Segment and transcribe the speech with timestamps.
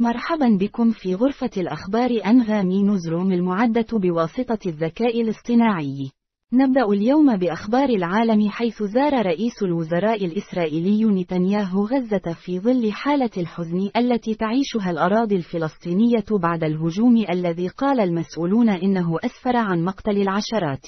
[0.00, 6.10] مرحبا بكم في غرفة الأخبار أنغامي نزروم المعدة بواسطة الذكاء الاصطناعي.
[6.52, 13.90] نبدأ اليوم بأخبار العالم حيث زار رئيس الوزراء الإسرائيلي نتنياهو غزة في ظل حالة الحزن
[13.96, 20.86] التي تعيشها الأراضي الفلسطينية بعد الهجوم الذي قال المسؤولون إنه أسفر عن مقتل العشرات.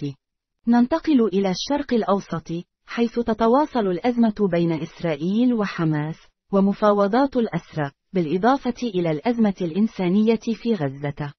[0.66, 2.48] ننتقل إلى الشرق الأوسط،
[2.86, 6.16] حيث تتواصل الأزمة بين إسرائيل وحماس،
[6.52, 11.32] ومفاوضات الأسرى، بالإضافة إلى الأزمة الإنسانية في غزة.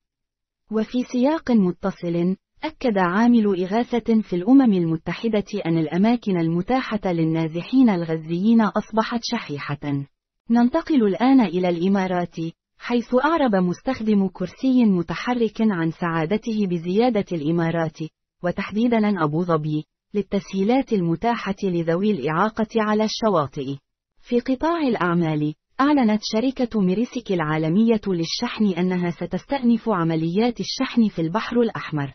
[0.71, 9.19] وفي سياق متصل، أكد عامل إغاثة في الأمم المتحدة أن الأماكن المتاحة للنازحين الغزيين أصبحت
[9.23, 10.05] شحيحة.
[10.49, 12.35] ننتقل الآن إلى الإمارات،
[12.77, 17.97] حيث أعرب مستخدم كرسي متحرك عن سعادته بزيادة الإمارات،
[18.43, 23.75] وتحديداً أبو ظبي، للتسهيلات المتاحة لذوي الإعاقة على الشواطئ.
[24.21, 32.13] في قطاع الأعمال، أعلنت شركة ميرسك العالمية للشحن أنها ستستأنف عمليات الشحن في البحر الأحمر.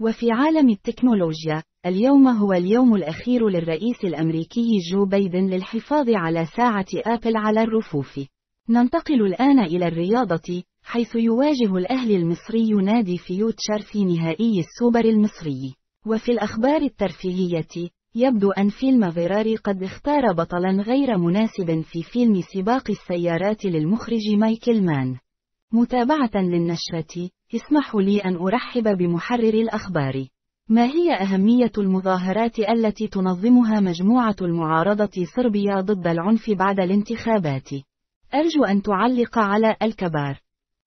[0.00, 7.36] وفي عالم التكنولوجيا، اليوم هو اليوم الأخير للرئيس الأمريكي جو بايدن للحفاظ على ساعة آبل
[7.36, 8.20] على الرفوف.
[8.68, 15.74] ننتقل الآن إلى الرياضة، حيث يواجه الأهلي المصري نادي فيوتشر في نهائي السوبر المصري.
[16.06, 22.90] وفي الأخبار الترفيهية، يبدو أن فيلم فيراري قد اختار بطلا غير مناسب في فيلم سباق
[22.90, 25.16] السيارات للمخرج مايكل مان.
[25.72, 30.28] متابعة للنشرة، اسمحوا لي أن أرحب بمحرر الأخبار.
[30.68, 37.68] ما هي أهمية المظاهرات التي تنظمها مجموعة المعارضة صربيا ضد العنف بعد الانتخابات؟
[38.34, 40.43] أرجو أن تعلق على الكبار.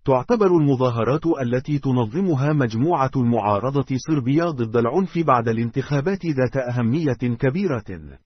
[0.08, 8.20] تعتبر المظاهرات التي تنظمها مجموعة المعارضة صربيا ضد العنف بعد الانتخابات ذات أهمية كبيرة.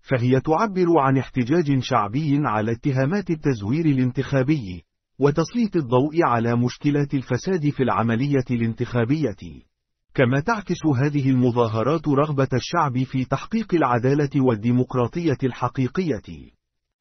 [0.00, 4.84] فهي تعبر عن احتجاج شعبي على اتهامات التزوير الانتخابي،
[5.18, 9.62] وتسليط الضوء على مشكلات الفساد في العملية الانتخابية.
[10.14, 16.55] كما تعكس هذه المظاهرات رغبة الشعب في تحقيق العدالة والديمقراطية الحقيقية.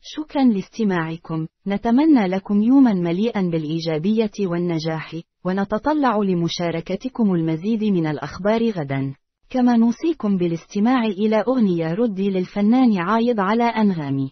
[0.08, 9.16] شكرا لاستماعكم، نتمنى لكم يوما مليئا بالإيجابية والنجاح، ونتطلع لمشاركتكم المزيد من الأخبار غدا.
[9.50, 14.32] كما نوصيكم بالاستماع إلى أغنية ردي للفنان عايض على أنغامي.